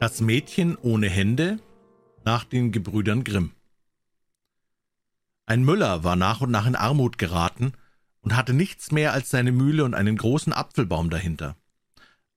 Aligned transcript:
Das 0.00 0.22
Mädchen 0.22 0.78
ohne 0.78 1.10
Hände 1.10 1.60
nach 2.24 2.44
den 2.44 2.72
Gebrüdern 2.72 3.22
Grimm. 3.22 3.52
Ein 5.44 5.62
Müller 5.62 6.04
war 6.04 6.16
nach 6.16 6.40
und 6.40 6.50
nach 6.50 6.66
in 6.66 6.74
Armut 6.74 7.18
geraten 7.18 7.74
und 8.22 8.34
hatte 8.34 8.54
nichts 8.54 8.92
mehr 8.92 9.12
als 9.12 9.28
seine 9.28 9.52
Mühle 9.52 9.84
und 9.84 9.92
einen 9.92 10.16
großen 10.16 10.54
Apfelbaum 10.54 11.10
dahinter. 11.10 11.54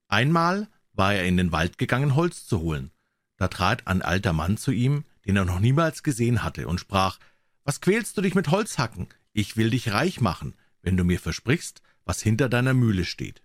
Einmal 0.10 0.68
war 0.92 1.14
er 1.14 1.24
in 1.24 1.38
den 1.38 1.54
Wald 1.54 1.78
gegangen, 1.78 2.16
Holz 2.16 2.46
zu 2.46 2.60
holen. 2.60 2.92
Da 3.38 3.48
trat 3.48 3.88
ein 3.88 4.02
alter 4.02 4.34
Mann 4.34 4.58
zu 4.58 4.72
ihm, 4.72 5.06
den 5.26 5.38
er 5.38 5.46
noch 5.46 5.62
niemals 5.62 6.04
gesehen 6.04 6.44
hatte, 6.44 6.68
und 6.68 6.82
sprach 6.82 7.18
Was 7.64 7.80
quälst 7.80 8.18
du 8.18 8.22
dich 8.22 8.36
mit 8.36 8.50
Holzhacken? 8.50 9.08
Ich 9.32 9.56
will 9.56 9.70
dich 9.70 9.94
reich 9.94 10.20
machen, 10.20 10.54
wenn 10.82 10.98
du 10.98 11.06
mir 11.06 11.18
versprichst, 11.18 11.82
was 12.04 12.22
hinter 12.22 12.50
deiner 12.50 12.74
Mühle 12.74 13.06
steht. 13.06 13.42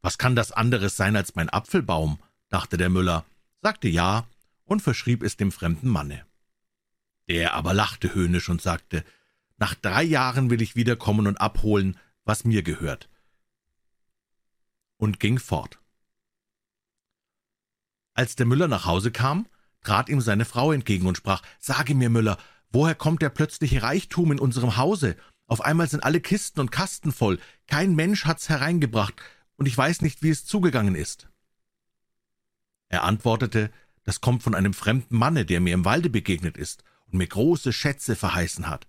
Was 0.00 0.18
kann 0.18 0.34
das 0.34 0.50
anderes 0.50 0.96
sein 0.96 1.14
als 1.14 1.36
mein 1.36 1.48
Apfelbaum? 1.48 2.18
Dachte 2.52 2.76
der 2.76 2.90
Müller, 2.90 3.24
sagte 3.62 3.88
ja 3.88 4.26
und 4.64 4.82
verschrieb 4.82 5.22
es 5.22 5.36
dem 5.36 5.50
fremden 5.50 5.88
Manne. 5.88 6.26
Der 7.28 7.54
aber 7.54 7.72
lachte 7.72 8.14
höhnisch 8.14 8.48
und 8.48 8.60
sagte, 8.60 9.04
nach 9.56 9.74
drei 9.74 10.02
Jahren 10.02 10.50
will 10.50 10.60
ich 10.60 10.76
wiederkommen 10.76 11.26
und 11.26 11.40
abholen, 11.40 11.98
was 12.24 12.44
mir 12.44 12.62
gehört. 12.62 13.08
Und 14.98 15.18
ging 15.18 15.38
fort. 15.38 15.78
Als 18.14 18.36
der 18.36 18.46
Müller 18.46 18.68
nach 18.68 18.84
Hause 18.84 19.10
kam, 19.10 19.46
trat 19.82 20.08
ihm 20.08 20.20
seine 20.20 20.44
Frau 20.44 20.72
entgegen 20.72 21.06
und 21.06 21.16
sprach, 21.16 21.42
Sage 21.58 21.94
mir, 21.94 22.10
Müller, 22.10 22.36
woher 22.70 22.94
kommt 22.94 23.22
der 23.22 23.30
plötzliche 23.30 23.82
Reichtum 23.82 24.30
in 24.30 24.38
unserem 24.38 24.76
Hause? 24.76 25.16
Auf 25.46 25.62
einmal 25.62 25.88
sind 25.88 26.04
alle 26.04 26.20
Kisten 26.20 26.60
und 26.60 26.70
Kasten 26.70 27.12
voll, 27.12 27.38
kein 27.66 27.94
Mensch 27.94 28.26
hat's 28.26 28.48
hereingebracht, 28.48 29.14
und 29.56 29.66
ich 29.66 29.76
weiß 29.76 30.02
nicht, 30.02 30.22
wie 30.22 30.30
es 30.30 30.44
zugegangen 30.44 30.94
ist. 30.94 31.31
Er 32.92 33.04
antwortete, 33.04 33.70
das 34.04 34.20
kommt 34.20 34.42
von 34.42 34.54
einem 34.54 34.74
fremden 34.74 35.16
Manne, 35.16 35.46
der 35.46 35.60
mir 35.60 35.72
im 35.72 35.86
Walde 35.86 36.10
begegnet 36.10 36.58
ist 36.58 36.84
und 37.06 37.16
mir 37.16 37.26
große 37.26 37.72
Schätze 37.72 38.16
verheißen 38.16 38.68
hat. 38.68 38.86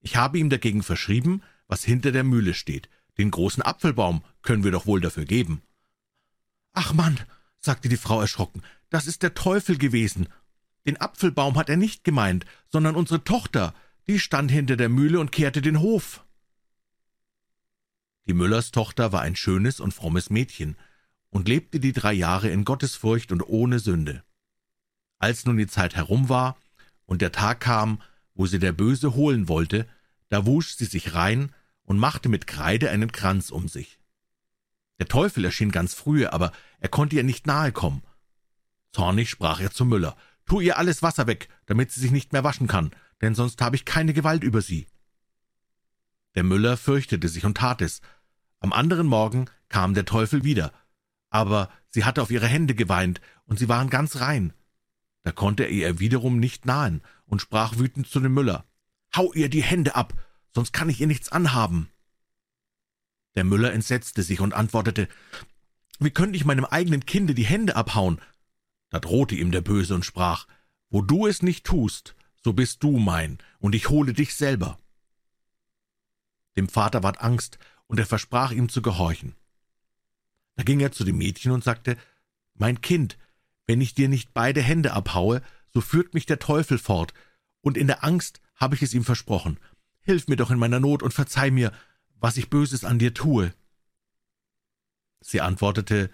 Ich 0.00 0.16
habe 0.16 0.38
ihm 0.38 0.50
dagegen 0.50 0.82
verschrieben, 0.82 1.40
was 1.68 1.84
hinter 1.84 2.10
der 2.10 2.24
Mühle 2.24 2.54
steht. 2.54 2.88
Den 3.18 3.30
großen 3.30 3.62
Apfelbaum 3.62 4.24
können 4.42 4.64
wir 4.64 4.72
doch 4.72 4.86
wohl 4.86 5.00
dafür 5.00 5.26
geben. 5.26 5.62
Ach 6.72 6.92
Mann, 6.92 7.20
sagte 7.60 7.88
die 7.88 7.96
Frau 7.96 8.20
erschrocken, 8.20 8.62
das 8.88 9.06
ist 9.06 9.22
der 9.22 9.34
Teufel 9.34 9.78
gewesen. 9.78 10.26
Den 10.84 11.00
Apfelbaum 11.00 11.56
hat 11.56 11.68
er 11.68 11.76
nicht 11.76 12.02
gemeint, 12.02 12.46
sondern 12.66 12.96
unsere 12.96 13.22
Tochter, 13.22 13.74
die 14.08 14.18
stand 14.18 14.50
hinter 14.50 14.76
der 14.76 14.88
Mühle 14.88 15.20
und 15.20 15.30
kehrte 15.30 15.62
den 15.62 15.78
Hof. 15.78 16.24
Die 18.26 18.34
Müllers 18.34 18.72
Tochter 18.72 19.12
war 19.12 19.20
ein 19.20 19.36
schönes 19.36 19.78
und 19.78 19.94
frommes 19.94 20.30
Mädchen, 20.30 20.76
und 21.30 21.48
lebte 21.48 21.80
die 21.80 21.92
drei 21.92 22.12
Jahre 22.12 22.50
in 22.50 22.64
Gottesfurcht 22.64 23.32
und 23.32 23.42
ohne 23.42 23.78
Sünde. 23.78 24.22
Als 25.18 25.46
nun 25.46 25.56
die 25.56 25.66
Zeit 25.66 25.96
herum 25.96 26.28
war 26.28 26.56
und 27.06 27.22
der 27.22 27.32
Tag 27.32 27.60
kam, 27.60 28.02
wo 28.34 28.46
sie 28.46 28.58
der 28.58 28.72
Böse 28.72 29.14
holen 29.14 29.48
wollte, 29.48 29.86
da 30.28 30.46
wusch 30.46 30.74
sie 30.74 30.84
sich 30.84 31.14
rein 31.14 31.52
und 31.82 31.98
machte 31.98 32.28
mit 32.28 32.46
Kreide 32.46 32.90
einen 32.90 33.12
Kranz 33.12 33.50
um 33.50 33.68
sich. 33.68 33.98
Der 34.98 35.08
Teufel 35.08 35.44
erschien 35.44 35.72
ganz 35.72 35.94
frühe, 35.94 36.32
aber 36.32 36.52
er 36.78 36.88
konnte 36.88 37.16
ihr 37.16 37.24
nicht 37.24 37.46
nahe 37.46 37.72
kommen. 37.72 38.02
Zornig 38.92 39.30
sprach 39.30 39.60
er 39.60 39.70
zum 39.70 39.88
Müller, 39.88 40.16
Tu 40.46 40.60
ihr 40.60 40.78
alles 40.78 41.02
Wasser 41.02 41.26
weg, 41.26 41.48
damit 41.66 41.92
sie 41.92 42.00
sich 42.00 42.10
nicht 42.10 42.32
mehr 42.32 42.44
waschen 42.44 42.66
kann, 42.66 42.90
denn 43.20 43.34
sonst 43.34 43.60
habe 43.60 43.76
ich 43.76 43.84
keine 43.84 44.12
Gewalt 44.12 44.42
über 44.42 44.62
sie. 44.62 44.86
Der 46.34 46.42
Müller 46.42 46.76
fürchtete 46.76 47.28
sich 47.28 47.44
und 47.44 47.56
tat 47.56 47.82
es. 47.82 48.00
Am 48.58 48.72
anderen 48.72 49.06
Morgen 49.06 49.46
kam 49.68 49.94
der 49.94 50.04
Teufel 50.04 50.44
wieder, 50.44 50.72
aber 51.30 51.70
sie 51.88 52.04
hatte 52.04 52.22
auf 52.22 52.30
ihre 52.30 52.46
Hände 52.46 52.74
geweint, 52.74 53.20
und 53.44 53.58
sie 53.58 53.68
waren 53.68 53.90
ganz 53.90 54.20
rein. 54.20 54.52
Da 55.22 55.32
konnte 55.32 55.64
er 55.64 55.70
ihr 55.70 55.98
wiederum 55.98 56.38
nicht 56.38 56.66
nahen 56.66 57.02
und 57.26 57.40
sprach 57.40 57.78
wütend 57.78 58.06
zu 58.08 58.20
dem 58.20 58.34
Müller, 58.34 58.64
Hau 59.14 59.32
ihr 59.32 59.48
die 59.48 59.62
Hände 59.62 59.96
ab, 59.96 60.14
sonst 60.54 60.72
kann 60.72 60.88
ich 60.88 61.00
ihr 61.00 61.06
nichts 61.06 61.30
anhaben. 61.32 61.88
Der 63.34 63.44
Müller 63.44 63.72
entsetzte 63.72 64.22
sich 64.22 64.40
und 64.40 64.54
antwortete, 64.54 65.08
Wie 65.98 66.10
könnte 66.10 66.36
ich 66.36 66.44
meinem 66.44 66.64
eigenen 66.64 67.06
Kinde 67.06 67.34
die 67.34 67.44
Hände 67.44 67.76
abhauen? 67.76 68.20
Da 68.90 68.98
drohte 68.98 69.34
ihm 69.34 69.50
der 69.50 69.60
Böse 69.60 69.94
und 69.94 70.04
sprach, 70.04 70.46
Wo 70.90 71.02
du 71.02 71.26
es 71.26 71.42
nicht 71.42 71.64
tust, 71.64 72.14
so 72.42 72.52
bist 72.52 72.82
du 72.82 72.98
mein, 72.98 73.38
und 73.58 73.74
ich 73.74 73.88
hole 73.88 74.12
dich 74.12 74.34
selber. 74.34 74.78
Dem 76.56 76.68
Vater 76.68 77.02
ward 77.02 77.20
Angst, 77.20 77.58
und 77.86 77.98
er 77.98 78.06
versprach 78.06 78.52
ihm 78.52 78.68
zu 78.68 78.82
gehorchen. 78.82 79.34
Da 80.60 80.64
ging 80.64 80.80
er 80.80 80.92
zu 80.92 81.04
dem 81.04 81.16
Mädchen 81.16 81.52
und 81.52 81.64
sagte, 81.64 81.96
Mein 82.52 82.82
Kind, 82.82 83.16
wenn 83.66 83.80
ich 83.80 83.94
dir 83.94 84.10
nicht 84.10 84.34
beide 84.34 84.60
Hände 84.60 84.92
abhaue, 84.92 85.40
so 85.72 85.80
führt 85.80 86.12
mich 86.12 86.26
der 86.26 86.38
Teufel 86.38 86.76
fort, 86.76 87.14
und 87.62 87.78
in 87.78 87.86
der 87.86 88.04
Angst 88.04 88.42
habe 88.56 88.74
ich 88.74 88.82
es 88.82 88.92
ihm 88.92 89.02
versprochen. 89.02 89.58
Hilf 90.02 90.28
mir 90.28 90.36
doch 90.36 90.50
in 90.50 90.58
meiner 90.58 90.78
Not 90.78 91.02
und 91.02 91.14
verzeih 91.14 91.50
mir, 91.50 91.72
was 92.16 92.36
ich 92.36 92.50
Böses 92.50 92.84
an 92.84 92.98
dir 92.98 93.14
tue. 93.14 93.54
Sie 95.20 95.40
antwortete, 95.40 96.10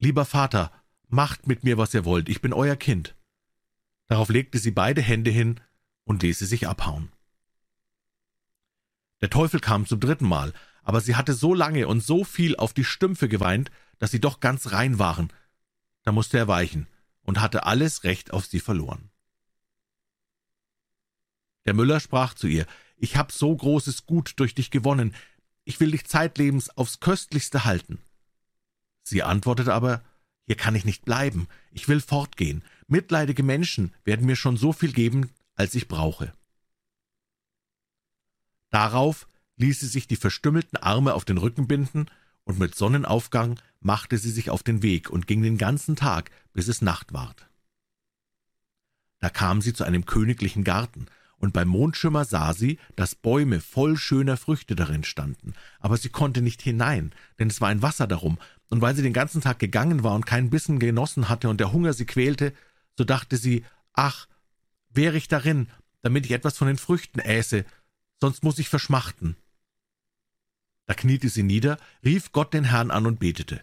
Lieber 0.00 0.24
Vater, 0.24 0.72
macht 1.06 1.46
mit 1.46 1.62
mir, 1.62 1.78
was 1.78 1.94
ihr 1.94 2.04
wollt, 2.04 2.28
ich 2.28 2.42
bin 2.42 2.52
euer 2.52 2.74
Kind. 2.74 3.14
Darauf 4.08 4.28
legte 4.28 4.58
sie 4.58 4.72
beide 4.72 5.02
Hände 5.02 5.30
hin 5.30 5.60
und 6.02 6.24
ließ 6.24 6.40
sie 6.40 6.46
sich 6.46 6.66
abhauen. 6.66 7.12
Der 9.20 9.30
Teufel 9.30 9.60
kam 9.60 9.86
zum 9.86 10.00
dritten 10.00 10.26
Mal, 10.26 10.52
aber 10.82 11.00
sie 11.00 11.16
hatte 11.16 11.34
so 11.34 11.54
lange 11.54 11.86
und 11.88 12.02
so 12.02 12.24
viel 12.24 12.56
auf 12.56 12.72
die 12.72 12.84
Stümpfe 12.84 13.28
geweint, 13.28 13.70
dass 13.98 14.10
sie 14.10 14.20
doch 14.20 14.40
ganz 14.40 14.72
rein 14.72 14.98
waren. 14.98 15.32
Da 16.02 16.12
musste 16.12 16.38
er 16.38 16.48
weichen 16.48 16.88
und 17.22 17.40
hatte 17.40 17.64
alles 17.64 18.04
Recht 18.04 18.32
auf 18.32 18.46
sie 18.46 18.60
verloren. 18.60 19.10
Der 21.64 21.74
Müller 21.74 22.00
sprach 22.00 22.34
zu 22.34 22.48
ihr, 22.48 22.66
ich 22.96 23.16
hab 23.16 23.32
so 23.32 23.54
großes 23.54 24.06
Gut 24.06 24.34
durch 24.36 24.54
dich 24.54 24.70
gewonnen, 24.70 25.14
ich 25.64 25.78
will 25.78 25.92
dich 25.92 26.06
zeitlebens 26.06 26.70
aufs 26.76 27.00
Köstlichste 27.00 27.64
halten. 27.64 28.00
Sie 29.04 29.22
antwortete 29.22 29.72
aber, 29.72 30.02
hier 30.46 30.56
kann 30.56 30.74
ich 30.74 30.84
nicht 30.84 31.04
bleiben, 31.04 31.46
ich 31.70 31.88
will 31.88 32.00
fortgehen, 32.00 32.64
mitleidige 32.88 33.42
Menschen 33.42 33.94
werden 34.04 34.26
mir 34.26 34.36
schon 34.36 34.56
so 34.56 34.72
viel 34.72 34.92
geben, 34.92 35.30
als 35.54 35.74
ich 35.74 35.86
brauche. 35.86 36.32
Darauf 38.70 39.28
ließ 39.56 39.80
sie 39.80 39.86
sich 39.86 40.06
die 40.06 40.16
verstümmelten 40.16 40.78
Arme 40.78 41.14
auf 41.14 41.24
den 41.24 41.38
Rücken 41.38 41.66
binden, 41.66 42.06
und 42.44 42.58
mit 42.58 42.74
Sonnenaufgang 42.74 43.60
machte 43.80 44.18
sie 44.18 44.30
sich 44.30 44.50
auf 44.50 44.62
den 44.62 44.82
Weg 44.82 45.10
und 45.10 45.26
ging 45.26 45.42
den 45.42 45.58
ganzen 45.58 45.94
Tag, 45.94 46.30
bis 46.52 46.68
es 46.68 46.82
Nacht 46.82 47.12
ward. 47.12 47.48
Da 49.20 49.30
kam 49.30 49.62
sie 49.62 49.72
zu 49.72 49.84
einem 49.84 50.06
königlichen 50.06 50.64
Garten, 50.64 51.06
und 51.36 51.52
beim 51.52 51.68
Mondschimmer 51.68 52.24
sah 52.24 52.52
sie, 52.52 52.78
dass 52.94 53.16
Bäume 53.16 53.60
voll 53.60 53.96
schöner 53.96 54.36
Früchte 54.36 54.76
darin 54.76 55.02
standen, 55.02 55.54
aber 55.80 55.96
sie 55.96 56.08
konnte 56.08 56.40
nicht 56.40 56.62
hinein, 56.62 57.12
denn 57.38 57.48
es 57.48 57.60
war 57.60 57.68
ein 57.68 57.82
Wasser 57.82 58.06
darum, 58.06 58.38
und 58.70 58.80
weil 58.80 58.94
sie 58.94 59.02
den 59.02 59.12
ganzen 59.12 59.40
Tag 59.40 59.58
gegangen 59.58 60.02
war 60.02 60.14
und 60.14 60.24
keinen 60.24 60.50
Bissen 60.50 60.78
genossen 60.78 61.28
hatte 61.28 61.48
und 61.48 61.58
der 61.58 61.72
Hunger 61.72 61.92
sie 61.92 62.06
quälte, 62.06 62.54
so 62.96 63.04
dachte 63.04 63.36
sie, 63.36 63.64
ach, 63.92 64.28
wäre 64.90 65.16
ich 65.16 65.28
darin, 65.28 65.68
damit 66.02 66.26
ich 66.26 66.32
etwas 66.32 66.56
von 66.56 66.68
den 66.68 66.78
Früchten 66.78 67.18
äße, 67.18 67.64
sonst 68.20 68.44
muss 68.44 68.58
ich 68.58 68.68
verschmachten. 68.68 69.36
Da 70.86 70.94
kniete 70.94 71.28
sie 71.28 71.42
nieder, 71.42 71.78
rief 72.04 72.32
Gott 72.32 72.54
den 72.54 72.64
Herrn 72.64 72.90
an 72.90 73.06
und 73.06 73.20
betete. 73.20 73.60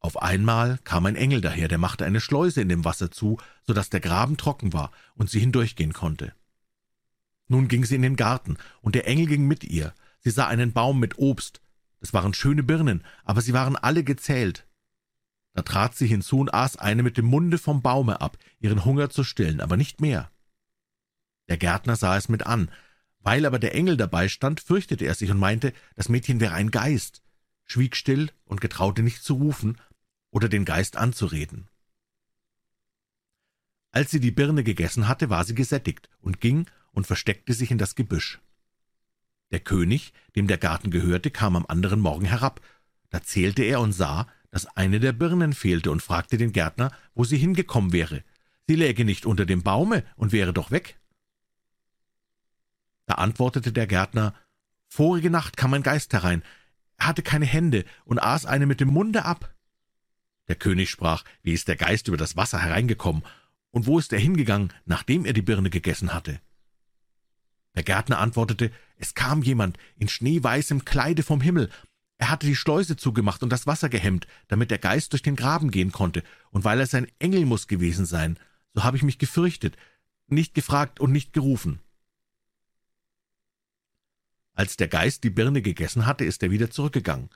Auf 0.00 0.20
einmal 0.22 0.78
kam 0.84 1.06
ein 1.06 1.16
Engel 1.16 1.40
daher, 1.40 1.68
der 1.68 1.78
machte 1.78 2.04
eine 2.04 2.20
Schleuse 2.20 2.60
in 2.60 2.68
dem 2.68 2.84
Wasser 2.84 3.10
zu, 3.10 3.38
so 3.66 3.72
dass 3.72 3.90
der 3.90 4.00
Graben 4.00 4.36
trocken 4.36 4.72
war 4.72 4.92
und 5.14 5.28
sie 5.28 5.40
hindurchgehen 5.40 5.92
konnte. 5.92 6.32
Nun 7.48 7.66
ging 7.68 7.84
sie 7.84 7.96
in 7.96 8.02
den 8.02 8.16
Garten, 8.16 8.58
und 8.80 8.94
der 8.94 9.08
Engel 9.08 9.26
ging 9.26 9.46
mit 9.46 9.64
ihr. 9.64 9.94
Sie 10.20 10.30
sah 10.30 10.46
einen 10.46 10.72
Baum 10.72 11.00
mit 11.00 11.18
Obst. 11.18 11.60
Das 12.00 12.12
waren 12.12 12.34
schöne 12.34 12.62
Birnen, 12.62 13.02
aber 13.24 13.40
sie 13.40 13.54
waren 13.54 13.74
alle 13.76 14.04
gezählt. 14.04 14.66
Da 15.54 15.62
trat 15.62 15.96
sie 15.96 16.06
hinzu 16.06 16.38
und 16.38 16.54
aß 16.54 16.76
eine 16.76 17.02
mit 17.02 17.16
dem 17.16 17.24
Munde 17.24 17.58
vom 17.58 17.82
Baume 17.82 18.20
ab, 18.20 18.38
ihren 18.60 18.84
Hunger 18.84 19.10
zu 19.10 19.24
stillen, 19.24 19.60
aber 19.60 19.76
nicht 19.76 20.00
mehr. 20.00 20.30
Der 21.48 21.56
Gärtner 21.56 21.96
sah 21.96 22.16
es 22.16 22.28
mit 22.28 22.46
an, 22.46 22.70
weil 23.28 23.44
aber 23.44 23.58
der 23.58 23.74
Engel 23.74 23.98
dabei 23.98 24.26
stand, 24.26 24.58
fürchtete 24.58 25.04
er 25.04 25.12
sich 25.12 25.30
und 25.30 25.36
meinte, 25.36 25.74
das 25.96 26.08
Mädchen 26.08 26.40
wäre 26.40 26.54
ein 26.54 26.70
Geist, 26.70 27.20
schwieg 27.66 27.94
still 27.94 28.30
und 28.46 28.62
getraute 28.62 29.02
nicht 29.02 29.22
zu 29.22 29.34
rufen 29.34 29.76
oder 30.30 30.48
den 30.48 30.64
Geist 30.64 30.96
anzureden. 30.96 31.68
Als 33.90 34.10
sie 34.10 34.20
die 34.20 34.30
Birne 34.30 34.64
gegessen 34.64 35.08
hatte, 35.08 35.28
war 35.28 35.44
sie 35.44 35.54
gesättigt 35.54 36.08
und 36.22 36.40
ging 36.40 36.70
und 36.92 37.06
versteckte 37.06 37.52
sich 37.52 37.70
in 37.70 37.76
das 37.76 37.96
Gebüsch. 37.96 38.40
Der 39.50 39.60
König, 39.60 40.14
dem 40.34 40.46
der 40.46 40.56
Garten 40.56 40.90
gehörte, 40.90 41.30
kam 41.30 41.54
am 41.54 41.66
anderen 41.68 42.00
Morgen 42.00 42.24
herab. 42.24 42.62
Da 43.10 43.22
zählte 43.22 43.62
er 43.62 43.82
und 43.82 43.92
sah, 43.92 44.26
dass 44.50 44.74
eine 44.74 45.00
der 45.00 45.12
Birnen 45.12 45.52
fehlte 45.52 45.90
und 45.90 46.00
fragte 46.00 46.38
den 46.38 46.52
Gärtner, 46.52 46.92
wo 47.14 47.24
sie 47.24 47.36
hingekommen 47.36 47.92
wäre. 47.92 48.24
Sie 48.66 48.76
läge 48.76 49.04
nicht 49.04 49.26
unter 49.26 49.44
dem 49.44 49.62
Baume 49.62 50.02
und 50.16 50.32
wäre 50.32 50.54
doch 50.54 50.70
weg. 50.70 50.98
Da 53.08 53.14
antwortete 53.14 53.72
der 53.72 53.86
Gärtner, 53.86 54.34
Vorige 54.86 55.30
Nacht 55.30 55.56
kam 55.56 55.74
ein 55.74 55.82
Geist 55.82 56.12
herein, 56.12 56.42
er 56.98 57.08
hatte 57.08 57.22
keine 57.22 57.46
Hände 57.46 57.84
und 58.04 58.18
aß 58.18 58.44
eine 58.44 58.66
mit 58.66 58.80
dem 58.80 58.88
Munde 58.88 59.24
ab. 59.24 59.54
Der 60.48 60.56
König 60.56 60.90
sprach, 60.90 61.24
wie 61.42 61.52
ist 61.52 61.68
der 61.68 61.76
Geist 61.76 62.08
über 62.08 62.16
das 62.18 62.36
Wasser 62.36 62.60
hereingekommen, 62.60 63.24
und 63.70 63.86
wo 63.86 63.98
ist 63.98 64.12
er 64.12 64.18
hingegangen, 64.18 64.72
nachdem 64.84 65.24
er 65.24 65.32
die 65.32 65.42
Birne 65.42 65.70
gegessen 65.70 66.12
hatte? 66.12 66.40
Der 67.76 67.82
Gärtner 67.82 68.18
antwortete, 68.18 68.72
es 68.96 69.14
kam 69.14 69.42
jemand 69.42 69.78
in 69.96 70.08
schneeweißem 70.08 70.84
Kleide 70.84 71.22
vom 71.22 71.40
Himmel, 71.40 71.70
er 72.18 72.30
hatte 72.30 72.46
die 72.46 72.56
Schleuse 72.56 72.96
zugemacht 72.96 73.42
und 73.42 73.50
das 73.50 73.66
Wasser 73.66 73.88
gehemmt, 73.88 74.26
damit 74.48 74.70
der 74.70 74.78
Geist 74.78 75.12
durch 75.12 75.22
den 75.22 75.36
Graben 75.36 75.70
gehen 75.70 75.92
konnte, 75.92 76.22
und 76.50 76.64
weil 76.64 76.80
er 76.80 76.86
sein 76.86 77.06
Engel 77.20 77.46
muss 77.46 77.68
gewesen 77.68 78.04
sein, 78.04 78.38
so 78.74 78.84
habe 78.84 78.98
ich 78.98 79.02
mich 79.02 79.18
gefürchtet, 79.18 79.76
nicht 80.26 80.54
gefragt 80.54 81.00
und 81.00 81.12
nicht 81.12 81.32
gerufen. 81.32 81.80
Als 84.58 84.76
der 84.76 84.88
Geist 84.88 85.22
die 85.22 85.30
Birne 85.30 85.62
gegessen 85.62 86.04
hatte, 86.04 86.24
ist 86.24 86.42
er 86.42 86.50
wieder 86.50 86.68
zurückgegangen. 86.68 87.30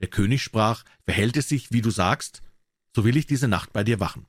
Der 0.00 0.08
König 0.08 0.42
sprach, 0.42 0.84
verhält 1.04 1.36
es 1.36 1.48
sich, 1.48 1.70
wie 1.70 1.82
du 1.82 1.90
sagst, 1.90 2.42
so 2.96 3.04
will 3.04 3.16
ich 3.16 3.28
diese 3.28 3.46
Nacht 3.46 3.72
bei 3.72 3.84
dir 3.84 4.00
wachen. 4.00 4.26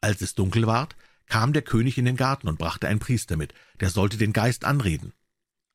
Als 0.00 0.20
es 0.20 0.36
dunkel 0.36 0.68
ward, 0.68 0.94
kam 1.26 1.52
der 1.52 1.62
König 1.62 1.98
in 1.98 2.04
den 2.04 2.16
Garten 2.16 2.46
und 2.46 2.60
brachte 2.60 2.86
einen 2.86 3.00
Priester 3.00 3.36
mit, 3.36 3.54
der 3.80 3.90
sollte 3.90 4.18
den 4.18 4.32
Geist 4.32 4.64
anreden. 4.64 5.12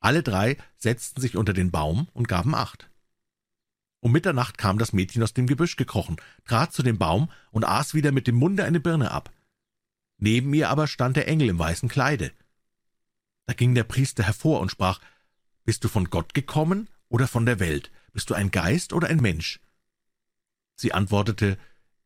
Alle 0.00 0.22
drei 0.22 0.56
setzten 0.78 1.20
sich 1.20 1.36
unter 1.36 1.52
den 1.52 1.70
Baum 1.70 2.08
und 2.14 2.26
gaben 2.26 2.54
Acht. 2.54 2.88
Um 4.00 4.10
Mitternacht 4.10 4.56
kam 4.56 4.78
das 4.78 4.94
Mädchen 4.94 5.22
aus 5.22 5.34
dem 5.34 5.46
Gebüsch 5.46 5.76
gekrochen, 5.76 6.16
trat 6.46 6.72
zu 6.72 6.82
dem 6.82 6.96
Baum 6.96 7.30
und 7.50 7.66
aß 7.66 7.92
wieder 7.92 8.10
mit 8.10 8.26
dem 8.26 8.36
Munde 8.36 8.64
eine 8.64 8.80
Birne 8.80 9.10
ab. 9.10 9.34
Neben 10.16 10.54
ihr 10.54 10.70
aber 10.70 10.86
stand 10.86 11.18
der 11.18 11.28
Engel 11.28 11.50
im 11.50 11.58
weißen 11.58 11.90
Kleide. 11.90 12.32
Da 13.48 13.54
ging 13.54 13.74
der 13.74 13.84
Priester 13.84 14.24
hervor 14.24 14.60
und 14.60 14.70
sprach, 14.70 15.00
Bist 15.64 15.82
du 15.82 15.88
von 15.88 16.10
Gott 16.10 16.34
gekommen 16.34 16.90
oder 17.08 17.26
von 17.26 17.46
der 17.46 17.58
Welt? 17.58 17.90
Bist 18.12 18.28
du 18.28 18.34
ein 18.34 18.50
Geist 18.50 18.92
oder 18.92 19.08
ein 19.08 19.22
Mensch? 19.22 19.58
Sie 20.76 20.92
antwortete, 20.92 21.56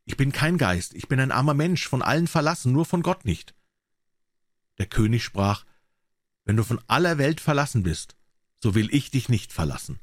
Ich 0.04 0.16
bin 0.16 0.30
kein 0.30 0.56
Geist, 0.56 0.94
ich 0.94 1.08
bin 1.08 1.18
ein 1.18 1.32
armer 1.32 1.54
Mensch, 1.54 1.88
von 1.88 2.00
allen 2.00 2.28
verlassen, 2.28 2.70
nur 2.70 2.84
von 2.84 3.02
Gott 3.02 3.24
nicht. 3.24 3.56
Der 4.78 4.86
König 4.86 5.24
sprach, 5.24 5.64
Wenn 6.44 6.56
du 6.56 6.62
von 6.62 6.80
aller 6.86 7.18
Welt 7.18 7.40
verlassen 7.40 7.82
bist, 7.82 8.14
so 8.60 8.76
will 8.76 8.88
ich 8.94 9.10
dich 9.10 9.28
nicht 9.28 9.52
verlassen. 9.52 9.98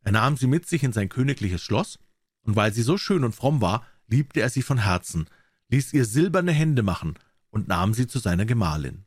Er 0.00 0.12
nahm 0.12 0.38
sie 0.38 0.46
mit 0.46 0.66
sich 0.66 0.84
in 0.84 0.94
sein 0.94 1.10
königliches 1.10 1.60
Schloss, 1.60 1.98
und 2.44 2.56
weil 2.56 2.72
sie 2.72 2.82
so 2.82 2.96
schön 2.96 3.24
und 3.24 3.34
fromm 3.34 3.60
war, 3.60 3.86
liebte 4.06 4.40
er 4.40 4.48
sie 4.48 4.62
von 4.62 4.78
Herzen, 4.78 5.28
ließ 5.68 5.92
ihr 5.92 6.06
silberne 6.06 6.52
Hände 6.52 6.82
machen 6.82 7.18
und 7.50 7.68
nahm 7.68 7.92
sie 7.92 8.06
zu 8.06 8.20
seiner 8.20 8.46
Gemahlin. 8.46 9.04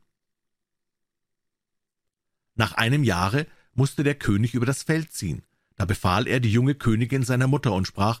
Nach 2.56 2.72
einem 2.72 3.04
Jahre 3.04 3.46
musste 3.74 4.02
der 4.02 4.14
König 4.14 4.54
über 4.54 4.66
das 4.66 4.82
Feld 4.82 5.12
ziehen. 5.12 5.42
Da 5.76 5.84
befahl 5.84 6.26
er 6.26 6.40
die 6.40 6.50
junge 6.50 6.74
Königin 6.74 7.22
seiner 7.22 7.46
Mutter 7.46 7.72
und 7.72 7.86
sprach, 7.86 8.20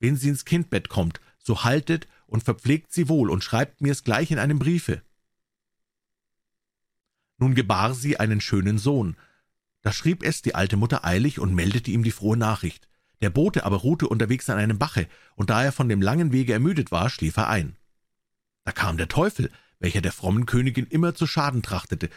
wenn 0.00 0.16
sie 0.16 0.30
ins 0.30 0.44
Kindbett 0.44 0.88
kommt, 0.88 1.20
so 1.38 1.64
haltet 1.64 2.08
und 2.26 2.42
verpflegt 2.42 2.92
sie 2.92 3.08
wohl 3.08 3.30
und 3.30 3.44
schreibt 3.44 3.82
mir's 3.82 4.02
gleich 4.02 4.30
in 4.30 4.38
einem 4.38 4.58
Briefe. 4.58 5.02
Nun 7.36 7.54
gebar 7.54 7.94
sie 7.94 8.18
einen 8.18 8.40
schönen 8.40 8.78
Sohn. 8.78 9.16
Da 9.82 9.92
schrieb 9.92 10.22
es 10.22 10.40
die 10.40 10.54
alte 10.54 10.76
Mutter 10.76 11.04
eilig 11.04 11.38
und 11.38 11.54
meldete 11.54 11.90
ihm 11.90 12.02
die 12.02 12.10
frohe 12.10 12.38
Nachricht. 12.38 12.88
Der 13.20 13.30
Bote 13.30 13.64
aber 13.64 13.78
ruhte 13.78 14.08
unterwegs 14.08 14.48
an 14.48 14.58
einem 14.58 14.78
Bache, 14.78 15.08
und 15.34 15.50
da 15.50 15.62
er 15.62 15.72
von 15.72 15.88
dem 15.88 16.00
langen 16.00 16.32
Wege 16.32 16.54
ermüdet 16.54 16.90
war, 16.90 17.10
schlief 17.10 17.36
er 17.36 17.48
ein. 17.48 17.76
Da 18.64 18.72
kam 18.72 18.96
der 18.96 19.08
Teufel, 19.08 19.50
welcher 19.78 20.00
der 20.00 20.12
frommen 20.12 20.46
Königin 20.46 20.86
immer 20.86 21.14
zu 21.14 21.26
Schaden 21.26 21.62
trachtete, 21.62 22.08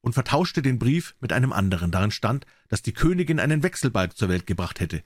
und 0.00 0.12
vertauschte 0.12 0.62
den 0.62 0.78
Brief 0.78 1.14
mit 1.20 1.32
einem 1.32 1.52
anderen. 1.52 1.90
Darin 1.90 2.10
stand, 2.10 2.46
dass 2.68 2.82
die 2.82 2.92
Königin 2.92 3.40
einen 3.40 3.62
Wechselbalg 3.62 4.16
zur 4.16 4.28
Welt 4.28 4.46
gebracht 4.46 4.80
hätte. 4.80 5.02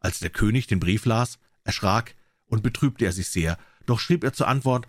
Als 0.00 0.18
der 0.18 0.30
König 0.30 0.66
den 0.66 0.80
Brief 0.80 1.04
las, 1.04 1.38
erschrak 1.64 2.14
und 2.46 2.62
betrübte 2.62 3.04
er 3.04 3.12
sich 3.12 3.28
sehr, 3.28 3.58
doch 3.86 4.00
schrieb 4.00 4.24
er 4.24 4.32
zur 4.32 4.48
Antwort, 4.48 4.86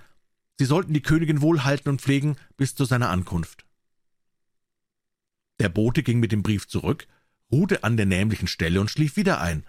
sie 0.58 0.66
sollten 0.66 0.94
die 0.94 1.02
Königin 1.02 1.42
wohlhalten 1.42 1.90
und 1.90 2.02
pflegen 2.02 2.36
bis 2.58 2.76
zu 2.76 2.86
seiner 2.86 3.10
Ankunft. 3.10 3.66
Der 5.60 5.70
Bote 5.70 6.04
ging 6.04 6.20
mit 6.20 6.32
dem 6.32 6.44
Brief 6.44 6.68
zurück, 6.68 7.08
ruhte 7.52 7.84
an 7.84 7.98
der 7.98 8.06
nämlichen 8.06 8.48
Stelle 8.48 8.82
und 8.82 8.90
schlief 8.90 9.16
wieder 9.16 9.40
ein. 9.40 9.64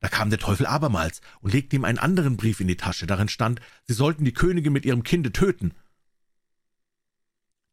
Da 0.00 0.08
kam 0.08 0.30
der 0.30 0.38
Teufel 0.38 0.66
abermals 0.66 1.20
und 1.40 1.52
legte 1.52 1.76
ihm 1.76 1.84
einen 1.84 1.98
anderen 1.98 2.36
Brief 2.36 2.60
in 2.60 2.68
die 2.68 2.76
Tasche, 2.76 3.06
darin 3.06 3.28
stand, 3.28 3.60
sie 3.86 3.94
sollten 3.94 4.24
die 4.24 4.34
Königin 4.34 4.72
mit 4.72 4.84
ihrem 4.84 5.02
Kinde 5.02 5.32
töten. 5.32 5.74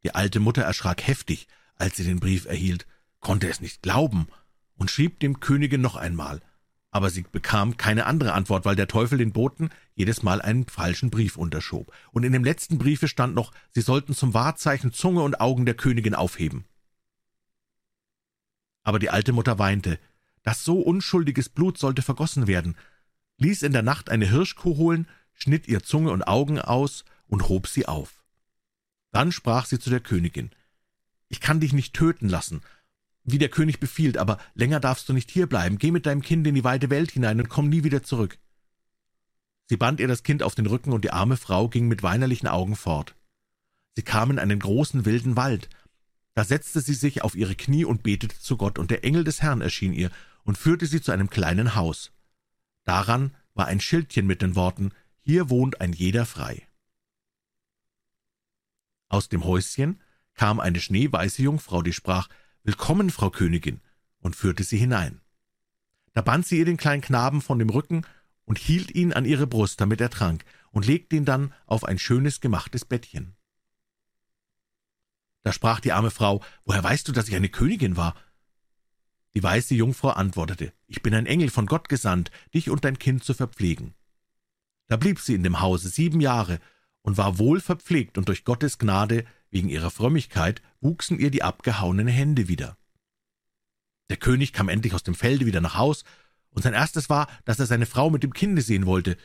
Die 0.03 0.15
alte 0.15 0.39
Mutter 0.39 0.63
erschrak 0.63 1.06
heftig, 1.07 1.48
als 1.75 1.98
sie 1.98 2.03
den 2.03 2.19
Brief 2.19 2.45
erhielt, 2.45 2.88
konnte 3.19 3.50
es 3.50 3.62
nicht 3.62 3.81
glauben 3.81 4.27
und 4.75 4.89
schrieb 4.89 5.19
dem 5.19 5.39
Könige 5.39 5.77
noch 5.77 5.95
einmal. 5.95 6.42
Aber 6.89 7.09
sie 7.09 7.21
bekam 7.21 7.77
keine 7.77 8.06
andere 8.06 8.33
Antwort, 8.33 8.65
weil 8.65 8.75
der 8.75 8.88
Teufel 8.88 9.18
den 9.18 9.31
Boten 9.31 9.69
jedes 9.95 10.24
Mal 10.24 10.42
einen 10.42 10.68
falschen 10.68 11.09
Brief 11.09 11.38
unterschob. 11.38 11.94
Und 12.12 12.24
in 12.24 12.33
dem 12.33 12.44
letzten 12.44 12.77
Briefe 12.77 13.07
stand 13.07 13.33
noch, 13.33 13.53
sie 13.69 13.81
sollten 13.81 14.13
zum 14.13 14.33
Wahrzeichen 14.33 14.92
Zunge 14.92 15.21
und 15.21 15.39
Augen 15.39 15.65
der 15.65 15.75
Königin 15.75 16.15
aufheben. 16.15 16.65
Aber 18.83 19.00
die 19.00 19.09
alte 19.09 19.31
Mutter 19.31 19.57
weinte, 19.57 20.00
dass 20.44 20.65
so 20.65 20.80
unschuldiges 20.80 21.50
Blut 21.50 21.77
sollte 21.77 22.01
vergossen 22.01 22.48
werden, 22.48 22.75
ließ 23.38 23.63
in 23.63 23.74
der 23.74 23.83
Nacht 23.83 24.09
eine 24.09 24.27
Hirschkuh 24.27 24.75
holen, 24.75 25.07
schnitt 25.33 25.68
ihr 25.68 25.83
Zunge 25.83 26.12
und 26.12 26.24
Augen 26.24 26.59
aus 26.59 27.06
und 27.27 27.48
hob 27.48 27.68
sie 27.68 27.86
auf. 27.86 28.20
Dann 29.11 29.31
sprach 29.31 29.65
sie 29.65 29.79
zu 29.79 29.89
der 29.89 29.99
Königin, 29.99 30.51
ich 31.31 31.39
kann 31.39 31.61
dich 31.61 31.71
nicht 31.71 31.93
töten 31.93 32.27
lassen, 32.27 32.61
wie 33.23 33.37
der 33.37 33.49
König 33.49 33.79
befiehlt, 33.79 34.17
aber 34.17 34.37
länger 34.53 34.81
darfst 34.81 35.07
du 35.07 35.13
nicht 35.13 35.31
hierbleiben. 35.31 35.77
Geh 35.77 35.91
mit 35.91 36.05
deinem 36.05 36.21
Kind 36.21 36.45
in 36.45 36.55
die 36.55 36.63
weite 36.63 36.89
Welt 36.89 37.11
hinein 37.11 37.39
und 37.39 37.47
komm 37.47 37.69
nie 37.69 37.85
wieder 37.85 38.03
zurück. 38.03 38.37
Sie 39.67 39.77
band 39.77 40.01
ihr 40.01 40.09
das 40.09 40.23
Kind 40.23 40.43
auf 40.43 40.55
den 40.55 40.65
Rücken, 40.65 40.91
und 40.91 41.05
die 41.05 41.11
arme 41.11 41.37
Frau 41.37 41.69
ging 41.69 41.87
mit 41.87 42.03
weinerlichen 42.03 42.49
Augen 42.49 42.75
fort. 42.75 43.15
Sie 43.95 44.01
kam 44.01 44.31
in 44.31 44.39
einen 44.39 44.59
großen 44.59 45.05
wilden 45.05 45.37
Wald. 45.37 45.69
Da 46.33 46.43
setzte 46.43 46.81
sie 46.81 46.93
sich 46.93 47.21
auf 47.21 47.35
ihre 47.35 47.55
Knie 47.55 47.85
und 47.85 48.03
betete 48.03 48.37
zu 48.37 48.57
Gott, 48.57 48.77
und 48.77 48.91
der 48.91 49.05
Engel 49.05 49.23
des 49.23 49.41
Herrn 49.41 49.61
erschien 49.61 49.93
ihr 49.93 50.11
und 50.43 50.57
führte 50.57 50.85
sie 50.85 51.01
zu 51.01 51.11
einem 51.13 51.29
kleinen 51.29 51.75
Haus. 51.75 52.11
Daran 52.83 53.33
war 53.53 53.67
ein 53.67 53.79
Schildchen 53.79 54.27
mit 54.27 54.41
den 54.41 54.55
Worten 54.55 54.91
Hier 55.21 55.49
wohnt 55.49 55.79
ein 55.79 55.93
jeder 55.93 56.25
frei. 56.25 56.67
Aus 59.11 59.27
dem 59.27 59.43
Häuschen 59.43 59.99
kam 60.35 60.61
eine 60.61 60.79
schneeweiße 60.79 61.41
Jungfrau, 61.41 61.81
die 61.81 61.91
sprach, 61.91 62.29
»Willkommen, 62.63 63.09
Frau 63.09 63.29
Königin«, 63.29 63.81
und 64.19 64.38
führte 64.38 64.63
sie 64.63 64.77
hinein. 64.77 65.19
Da 66.13 66.21
band 66.21 66.47
sie 66.47 66.59
ihr 66.59 66.63
den 66.63 66.77
kleinen 66.77 67.01
Knaben 67.01 67.41
von 67.41 67.59
dem 67.59 67.69
Rücken 67.69 68.05
und 68.45 68.57
hielt 68.57 68.89
ihn 68.95 69.12
an 69.12 69.25
ihre 69.25 69.47
Brust, 69.47 69.81
damit 69.81 70.00
er 70.00 70.09
trank, 70.09 70.45
und 70.71 70.86
legte 70.86 71.17
ihn 71.17 71.25
dann 71.25 71.53
auf 71.65 71.83
ein 71.83 72.00
schönes 72.00 72.39
gemachtes 72.39 72.86
Bettchen. 72.86 73.36
Da 75.43 75.51
sprach 75.51 75.81
die 75.81 75.91
arme 75.91 76.12
Frau, 76.12 76.41
»Woher 76.63 76.81
weißt 76.81 77.05
du, 77.05 77.12
dass 77.12 77.27
ich 77.27 77.36
eine 77.36 77.50
Königin 77.50 77.97
war?« 77.97 78.15
Die 79.36 79.43
weiße 79.43 79.75
Jungfrau 79.75 80.12
antwortete, 80.12 80.71
»Ich 80.88 81.01
bin 81.01 81.13
ein 81.13 81.25
Engel 81.25 81.50
von 81.50 81.65
Gott 81.65 81.89
gesandt, 81.89 82.31
dich 82.53 82.69
und 82.69 82.86
dein 82.86 82.97
Kind 82.97 83.25
zu 83.25 83.33
verpflegen.« 83.33 83.93
Da 84.88 84.95
blieb 84.95 85.19
sie 85.19 85.36
in 85.36 85.43
dem 85.43 85.59
Hause 85.59 85.89
sieben 85.89 86.21
Jahre 86.21 86.62
und 87.01 87.17
war 87.17 87.38
wohl 87.39 87.60
verpflegt, 87.60 88.17
und 88.17 88.27
durch 88.27 88.46
Gottes 88.46 88.77
Gnade, 88.77 89.25
wegen 89.50 89.70
ihrer 89.70 89.91
Frömmigkeit, 89.91 90.62
wuchsen 90.79 91.20
ihr 91.20 91.31
die 91.31 91.43
abgehauenen 91.43 92.08
Hände 92.08 92.48
wieder. 92.48 92.77
Der 94.10 94.17
König 94.17 94.53
kam 94.53 94.70
endlich 94.70 94.93
aus 94.93 95.03
dem 95.03 95.15
Felde 95.15 95.46
wieder 95.46 95.62
nach 95.62 95.75
Haus, 95.75 96.03
und 96.50 96.63
sein 96.63 96.74
erstes 96.74 97.10
war, 97.10 97.27
dass 97.46 97.60
er 97.60 97.65
seine 97.65 97.86
Frau 97.86 98.10
mit 98.10 98.24
dem 98.24 98.34
Kinde 98.34 98.62
sehen 98.62 98.86
wollte. 98.86 99.17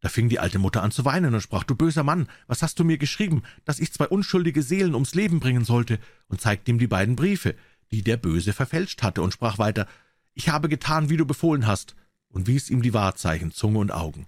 Da 0.00 0.08
fing 0.08 0.30
die 0.30 0.38
alte 0.38 0.58
Mutter 0.58 0.82
an 0.82 0.92
zu 0.92 1.04
weinen 1.04 1.34
und 1.34 1.42
sprach, 1.42 1.64
»Du 1.64 1.74
böser 1.74 2.02
Mann, 2.02 2.26
was 2.46 2.62
hast 2.62 2.78
du 2.78 2.84
mir 2.84 2.96
geschrieben, 2.96 3.42
dass 3.66 3.80
ich 3.80 3.92
zwei 3.92 4.08
unschuldige 4.08 4.62
Seelen 4.62 4.94
ums 4.94 5.14
Leben 5.14 5.40
bringen 5.40 5.64
sollte?« 5.64 5.98
und 6.28 6.40
zeigte 6.40 6.70
ihm 6.70 6.78
die 6.78 6.86
beiden 6.86 7.16
Briefe, 7.16 7.54
die 7.90 8.02
der 8.02 8.16
Böse 8.16 8.54
verfälscht 8.54 9.02
hatte, 9.02 9.20
und 9.20 9.34
sprach 9.34 9.58
weiter, 9.58 9.86
»Ich 10.32 10.48
habe 10.48 10.70
getan, 10.70 11.10
wie 11.10 11.18
du 11.18 11.26
befohlen 11.26 11.66
hast«, 11.66 11.94
und 12.28 12.46
wies 12.46 12.70
ihm 12.70 12.80
die 12.80 12.94
Wahrzeichen, 12.94 13.52
Zunge 13.52 13.78
und 13.78 13.90
Augen. 13.90 14.26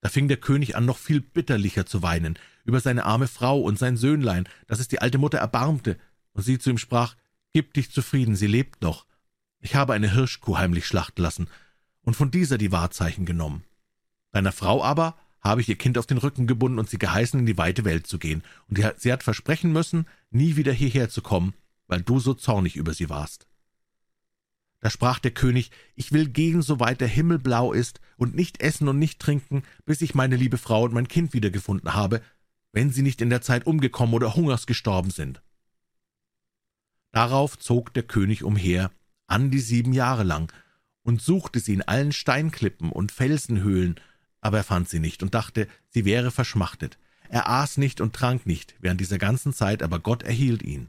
Da 0.00 0.08
fing 0.08 0.28
der 0.28 0.38
König 0.38 0.76
an, 0.76 0.86
noch 0.86 0.98
viel 0.98 1.20
bitterlicher 1.20 1.86
zu 1.86 2.02
weinen, 2.02 2.38
über 2.64 2.80
seine 2.80 3.04
arme 3.04 3.28
Frau 3.28 3.60
und 3.60 3.78
sein 3.78 3.96
Söhnlein, 3.96 4.48
dass 4.66 4.80
es 4.80 4.88
die 4.88 5.00
alte 5.00 5.18
Mutter 5.18 5.38
erbarmte, 5.38 5.98
und 6.32 6.42
sie 6.42 6.58
zu 6.58 6.70
ihm 6.70 6.78
sprach, 6.78 7.16
Gib 7.52 7.74
dich 7.74 7.90
zufrieden, 7.90 8.36
sie 8.36 8.46
lebt 8.46 8.80
noch. 8.80 9.06
Ich 9.58 9.74
habe 9.74 9.92
eine 9.92 10.12
Hirschkuh 10.12 10.56
heimlich 10.56 10.86
schlachten 10.86 11.20
lassen 11.20 11.48
und 12.02 12.14
von 12.14 12.30
dieser 12.30 12.58
die 12.58 12.72
Wahrzeichen 12.72 13.26
genommen. 13.26 13.64
Deiner 14.32 14.52
Frau 14.52 14.82
aber 14.82 15.16
habe 15.40 15.60
ich 15.60 15.68
ihr 15.68 15.76
Kind 15.76 15.98
auf 15.98 16.06
den 16.06 16.18
Rücken 16.18 16.46
gebunden 16.46 16.78
und 16.78 16.88
sie 16.88 16.98
geheißen, 16.98 17.40
in 17.40 17.46
die 17.46 17.58
weite 17.58 17.84
Welt 17.84 18.06
zu 18.06 18.18
gehen, 18.18 18.42
und 18.68 18.78
sie 18.98 19.12
hat 19.12 19.22
versprechen 19.22 19.72
müssen, 19.72 20.06
nie 20.30 20.56
wieder 20.56 20.72
hierher 20.72 21.08
zu 21.08 21.22
kommen, 21.22 21.54
weil 21.86 22.02
du 22.02 22.20
so 22.20 22.34
zornig 22.34 22.76
über 22.76 22.94
sie 22.94 23.08
warst. 23.08 23.46
Da 24.80 24.88
sprach 24.88 25.18
der 25.18 25.30
König, 25.30 25.70
ich 25.94 26.12
will 26.12 26.28
gehen, 26.28 26.62
soweit 26.62 27.00
der 27.00 27.08
Himmel 27.08 27.38
blau 27.38 27.72
ist, 27.72 28.00
und 28.16 28.34
nicht 28.34 28.60
essen 28.60 28.88
und 28.88 28.98
nicht 28.98 29.20
trinken, 29.20 29.62
bis 29.84 30.00
ich 30.00 30.14
meine 30.14 30.36
liebe 30.36 30.58
Frau 30.58 30.84
und 30.84 30.94
mein 30.94 31.08
Kind 31.08 31.34
wiedergefunden 31.34 31.94
habe, 31.94 32.22
wenn 32.72 32.90
sie 32.90 33.02
nicht 33.02 33.20
in 33.20 33.30
der 33.30 33.42
Zeit 33.42 33.66
umgekommen 33.66 34.14
oder 34.14 34.34
hungers 34.34 34.66
gestorben 34.66 35.10
sind. 35.10 35.42
Darauf 37.12 37.58
zog 37.58 37.92
der 37.92 38.04
König 38.04 38.42
umher, 38.42 38.90
an 39.26 39.50
die 39.50 39.60
sieben 39.60 39.92
Jahre 39.92 40.22
lang, 40.22 40.52
und 41.02 41.20
suchte 41.20 41.60
sie 41.60 41.74
in 41.74 41.82
allen 41.82 42.12
Steinklippen 42.12 42.90
und 42.90 43.12
Felsenhöhlen, 43.12 43.96
aber 44.40 44.58
er 44.58 44.64
fand 44.64 44.88
sie 44.88 45.00
nicht 45.00 45.22
und 45.22 45.34
dachte, 45.34 45.68
sie 45.88 46.04
wäre 46.04 46.30
verschmachtet. 46.30 46.98
Er 47.28 47.48
aß 47.48 47.76
nicht 47.76 48.00
und 48.00 48.14
trank 48.14 48.46
nicht 48.46 48.74
während 48.80 49.00
dieser 49.00 49.18
ganzen 49.18 49.52
Zeit, 49.52 49.82
aber 49.82 49.98
Gott 49.98 50.22
erhielt 50.22 50.62
ihn. 50.62 50.88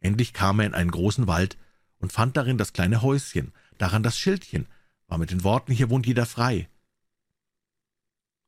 Endlich 0.00 0.32
kam 0.32 0.60
er 0.60 0.66
in 0.66 0.74
einen 0.74 0.90
großen 0.90 1.26
Wald 1.26 1.56
und 1.98 2.12
fand 2.12 2.36
darin 2.36 2.58
das 2.58 2.72
kleine 2.72 3.02
Häuschen, 3.02 3.52
daran 3.76 4.02
das 4.02 4.18
Schildchen, 4.18 4.66
war 5.06 5.18
mit 5.18 5.30
den 5.30 5.44
Worten, 5.44 5.72
hier 5.72 5.90
wohnt 5.90 6.06
jeder 6.06 6.26
frei. 6.26 6.68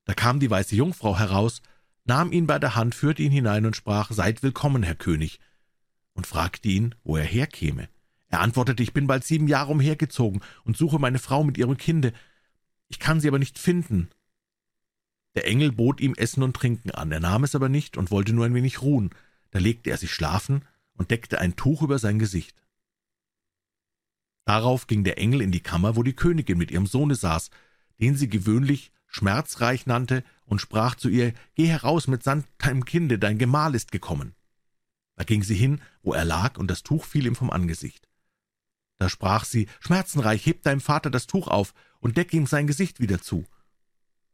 Da 0.05 0.15
kam 0.15 0.41
die 0.41 0.51
weiße 0.51 0.75
Jungfrau 0.75 1.19
heraus, 1.19 1.63
nahm 2.05 2.33
ihn 2.33 2.47
bei 2.47 2.59
der 2.59 2.75
Hand, 2.75 2.95
führte 2.95 3.23
ihn 3.23 3.33
hinein 3.33 3.67
und 3.67 3.77
sprach, 3.77 4.11
Seid 4.11 4.43
willkommen, 4.43 4.83
Herr 4.83 4.95
König, 4.95 5.41
und 6.15 6.27
fragte 6.27 6.69
ihn, 6.69 6.95
wo 7.05 7.17
er 7.17 7.25
herkäme. 7.25 7.89
Er 8.29 8.41
antwortete, 8.41 8.83
ich 8.83 8.93
bin 8.93 9.07
bald 9.07 9.25
sieben 9.25 9.49
Jahre 9.49 9.73
umhergezogen 9.73 10.41
und 10.65 10.77
suche 10.77 10.99
meine 10.99 11.19
Frau 11.19 11.43
mit 11.45 11.59
ihrem 11.59 11.77
Kinde. 11.77 12.13
Ich 12.89 12.99
kann 12.99 13.21
sie 13.21 13.29
aber 13.29 13.39
nicht 13.39 13.59
finden. 13.59 14.11
Der 15.35 15.47
Engel 15.47 15.73
bot 15.73 16.01
ihm 16.01 16.15
Essen 16.15 16.43
und 16.43 16.55
Trinken 16.55 16.91
an, 16.91 17.13
er 17.13 17.21
nahm 17.21 17.45
es 17.45 17.55
aber 17.55 17.69
nicht 17.69 17.97
und 17.97 18.11
wollte 18.11 18.33
nur 18.33 18.47
ein 18.47 18.55
wenig 18.55 18.83
ruhen. 18.83 19.11
Da 19.51 19.59
legte 19.59 19.91
er 19.91 19.97
sich 19.97 20.13
schlafen 20.13 20.65
und 20.95 21.11
deckte 21.11 21.41
ein 21.41 21.57
Tuch 21.57 21.83
über 21.83 21.99
sein 21.99 22.19
Gesicht. 22.19 22.57
Darauf 24.51 24.89
ging 24.89 25.05
der 25.05 25.17
Engel 25.17 25.43
in 25.43 25.53
die 25.53 25.63
Kammer, 25.63 25.95
wo 25.95 26.03
die 26.03 26.13
Königin 26.13 26.59
mit 26.59 26.73
ihrem 26.73 26.89
Sohne 26.89 27.15
saß, 27.15 27.51
den 28.01 28.17
sie 28.17 28.29
gewöhnlich 28.29 28.91
schmerzreich 29.07 29.87
nannte, 29.87 30.25
und 30.45 30.61
sprach 30.61 30.97
zu 30.97 31.09
ihr, 31.09 31.35
Geh 31.55 31.69
heraus 31.69 32.09
mit 32.09 32.27
deinem 32.27 32.85
Kinde, 32.85 33.21
dein 33.21 33.39
Gemahl 33.39 33.77
ist 33.77 33.93
gekommen. 33.93 34.35
Da 35.15 35.23
ging 35.23 35.45
sie 35.45 35.55
hin, 35.55 35.81
wo 36.03 36.15
er 36.15 36.25
lag, 36.25 36.59
und 36.59 36.69
das 36.69 36.83
Tuch 36.83 37.05
fiel 37.05 37.27
ihm 37.27 37.37
vom 37.37 37.49
Angesicht. 37.49 38.09
Da 38.99 39.09
sprach 39.09 39.45
sie, 39.45 39.69
Schmerzenreich, 39.79 40.45
heb 40.45 40.65
deinem 40.65 40.81
Vater 40.81 41.13
das 41.13 41.29
Tuch 41.29 41.47
auf 41.47 41.73
und 42.01 42.17
deck 42.17 42.35
ihm 42.35 42.47
sein 42.47 42.67
Gesicht 42.67 42.99
wieder 42.99 43.23
zu. 43.23 43.47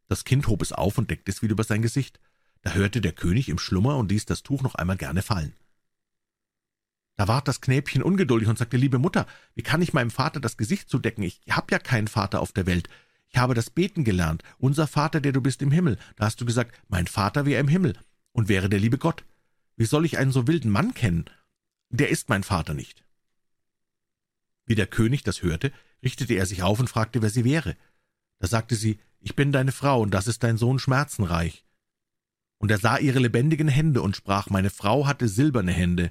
Das 0.09 0.25
Kind 0.25 0.47
hob 0.47 0.63
es 0.63 0.73
auf 0.73 0.97
und 0.97 1.11
deckte 1.11 1.31
es 1.31 1.43
wieder 1.43 1.53
über 1.53 1.65
sein 1.65 1.83
Gesicht. 1.83 2.21
Da 2.63 2.73
hörte 2.73 3.03
der 3.03 3.13
König 3.13 3.51
im 3.51 3.59
Schlummer 3.59 3.99
und 3.99 4.11
ließ 4.11 4.25
das 4.25 4.43
Tuch 4.43 4.63
noch 4.63 4.77
einmal 4.77 4.97
gerne 4.97 5.21
fallen. 5.21 5.53
Da 7.17 7.29
ward 7.29 7.49
das 7.49 7.61
Knäbchen 7.61 8.03
ungeduldig 8.03 8.49
und 8.49 8.59
sagte, 8.59 8.77
liebe 8.77 8.99
Mutter, 8.99 9.27
wie 9.55 9.63
kann 9.63 9.83
ich 9.83 9.95
meinem 9.95 10.11
Vater 10.11 10.39
das 10.39 10.57
Gesicht 10.57 10.91
zudecken? 10.91 11.23
Ich 11.25 11.41
hab 11.51 11.73
ja 11.73 11.79
keinen 11.79 12.09
Vater 12.09 12.41
auf 12.41 12.53
der 12.53 12.67
Welt. 12.67 12.89
Ich 13.29 13.39
habe 13.39 13.55
das 13.55 13.71
Beten 13.71 14.05
gelernt. 14.05 14.43
Unser 14.59 14.87
Vater, 14.87 15.21
der 15.21 15.33
du 15.33 15.41
bist 15.41 15.63
im 15.63 15.71
Himmel. 15.71 15.99
Da 16.17 16.27
hast 16.27 16.41
du 16.41 16.45
gesagt, 16.45 16.79
mein 16.89 17.07
Vater 17.07 17.47
wäre 17.47 17.61
im 17.61 17.69
Himmel 17.69 17.99
und 18.33 18.49
wäre 18.49 18.69
der 18.69 18.81
liebe 18.81 18.99
Gott. 18.99 19.25
Wie 19.77 19.87
soll 19.87 20.05
ich 20.05 20.19
einen 20.19 20.33
so 20.33 20.47
wilden 20.47 20.71
Mann 20.71 20.95
kennen? 20.95 21.25
Der 21.89 22.11
ist 22.11 22.29
mein 22.29 22.43
Vater 22.43 22.75
nicht. 22.75 23.05
Wie 24.67 24.75
der 24.75 24.87
König 24.87 25.23
das 25.23 25.43
hörte, 25.43 25.73
richtete 26.03 26.35
er 26.35 26.47
sich 26.47 26.63
auf 26.63 26.81
und 26.81 26.89
fragte, 26.89 27.23
wer 27.23 27.31
sie 27.31 27.45
wäre. 27.45 27.77
Da 28.39 28.47
sagte 28.47 28.75
sie, 28.75 28.99
ich 29.21 29.35
bin 29.35 29.53
deine 29.53 29.73
Frau, 29.73 30.03
und 30.03 30.13
das 30.13 30.27
ist 30.27 30.43
dein 30.43 30.57
Sohn 30.57 30.79
Schmerzenreich. 30.79 31.65
Und 32.59 32.71
er 32.71 32.79
sah 32.79 32.99
ihre 32.99 33.19
lebendigen 33.19 33.69
Hände 33.69 34.03
und 34.03 34.17
sprach, 34.17 34.51
meine 34.51 34.71
Frau 34.71 35.07
hatte 35.07 35.29
silberne 35.29 35.73
Hände. 35.73 36.11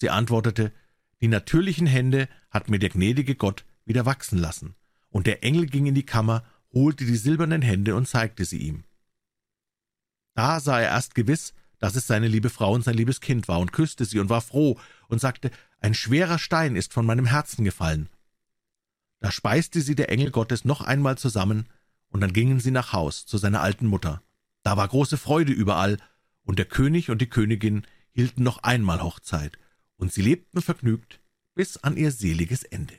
Sie 0.00 0.10
antwortete, 0.10 0.72
die 1.20 1.28
natürlichen 1.28 1.86
Hände 1.86 2.28
hat 2.50 2.68
mir 2.68 2.78
der 2.78 2.90
gnädige 2.90 3.34
Gott 3.34 3.64
wieder 3.84 4.06
wachsen 4.06 4.38
lassen. 4.38 4.74
Und 5.10 5.26
der 5.26 5.42
Engel 5.44 5.66
ging 5.66 5.86
in 5.86 5.94
die 5.94 6.06
Kammer, 6.06 6.44
holte 6.72 7.04
die 7.04 7.16
silbernen 7.16 7.62
Hände 7.62 7.94
und 7.94 8.08
zeigte 8.08 8.44
sie 8.44 8.58
ihm. 8.58 8.84
Da 10.34 10.58
sah 10.60 10.80
er 10.80 10.88
erst 10.88 11.14
gewiss, 11.14 11.54
dass 11.78 11.96
es 11.96 12.06
seine 12.06 12.28
liebe 12.28 12.50
Frau 12.50 12.72
und 12.72 12.82
sein 12.82 12.96
liebes 12.96 13.20
Kind 13.20 13.46
war, 13.46 13.60
und 13.60 13.72
küsste 13.72 14.04
sie 14.04 14.18
und 14.18 14.28
war 14.28 14.40
froh 14.40 14.78
und 15.08 15.20
sagte, 15.20 15.50
ein 15.80 15.94
schwerer 15.94 16.38
Stein 16.38 16.76
ist 16.76 16.92
von 16.92 17.06
meinem 17.06 17.26
Herzen 17.26 17.64
gefallen. 17.64 18.08
Da 19.20 19.30
speiste 19.30 19.80
sie 19.80 19.94
der 19.94 20.10
Engel 20.10 20.30
Gottes 20.30 20.64
noch 20.64 20.80
einmal 20.80 21.16
zusammen, 21.18 21.66
und 22.08 22.20
dann 22.20 22.32
gingen 22.32 22.60
sie 22.60 22.70
nach 22.70 22.92
Haus 22.92 23.26
zu 23.26 23.38
seiner 23.38 23.60
alten 23.60 23.86
Mutter. 23.86 24.22
Da 24.62 24.76
war 24.76 24.88
große 24.88 25.16
Freude 25.16 25.52
überall, 25.52 25.98
und 26.42 26.58
der 26.58 26.66
König 26.66 27.10
und 27.10 27.20
die 27.20 27.28
Königin 27.28 27.86
hielten 28.10 28.42
noch 28.42 28.62
einmal 28.62 29.02
Hochzeit, 29.02 29.58
und 30.04 30.12
sie 30.12 30.20
lebten 30.20 30.60
vergnügt 30.60 31.22
bis 31.54 31.78
an 31.78 31.96
ihr 31.96 32.10
seliges 32.10 32.62
Ende. 32.62 32.92